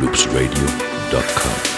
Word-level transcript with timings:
loopsradio.com. 0.00 1.77